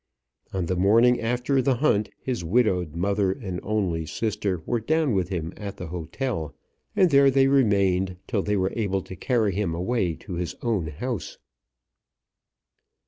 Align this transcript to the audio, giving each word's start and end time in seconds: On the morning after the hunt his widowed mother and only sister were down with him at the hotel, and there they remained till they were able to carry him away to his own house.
On 0.51 0.65
the 0.65 0.75
morning 0.75 1.19
after 1.21 1.61
the 1.61 1.75
hunt 1.75 2.09
his 2.23 2.43
widowed 2.43 2.95
mother 2.95 3.31
and 3.31 3.59
only 3.61 4.07
sister 4.07 4.63
were 4.65 4.79
down 4.79 5.13
with 5.13 5.29
him 5.29 5.53
at 5.55 5.77
the 5.77 5.85
hotel, 5.89 6.55
and 6.95 7.11
there 7.11 7.29
they 7.29 7.45
remained 7.47 8.17
till 8.25 8.41
they 8.41 8.57
were 8.57 8.73
able 8.75 9.03
to 9.03 9.15
carry 9.15 9.53
him 9.53 9.75
away 9.75 10.15
to 10.15 10.33
his 10.33 10.55
own 10.63 10.87
house. 10.87 11.37